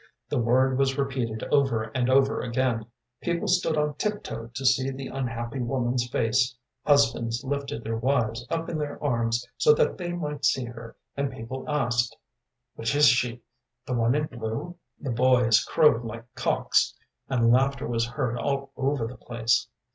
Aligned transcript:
The 0.29 0.39
word 0.39 0.79
was 0.79 0.97
repeated 0.97 1.43
over 1.51 1.83
and 1.93 2.09
over 2.09 2.41
again; 2.41 2.87
people 3.21 3.47
stood 3.47 3.77
on 3.77 3.93
tiptoe 3.97 4.47
to 4.51 4.65
see 4.65 4.89
the 4.89 5.09
unhappy 5.09 5.59
woman's 5.59 6.09
face; 6.09 6.55
husbands 6.83 7.43
lifted 7.43 7.83
their 7.83 7.97
wives 7.97 8.43
up 8.49 8.67
in 8.67 8.79
their 8.79 8.97
arms, 9.03 9.47
so 9.57 9.73
that 9.75 9.99
they 9.99 10.11
might 10.11 10.43
see 10.43 10.65
her, 10.65 10.95
and 11.15 11.31
people 11.31 11.69
asked: 11.69 12.17
“'Which 12.73 12.95
is 12.95 13.05
she? 13.09 13.43
The 13.85 13.93
one 13.93 14.15
in 14.15 14.25
blue?' 14.25 14.75
“The 14.99 15.11
boys 15.11 15.63
crowed 15.63 16.03
like 16.03 16.25
cocks, 16.33 16.95
and 17.29 17.51
laughter 17.51 17.87
was 17.87 18.07
heard 18.07 18.39
all 18.39 18.71
over 18.75 19.05
the 19.05 19.17
place. 19.17 19.67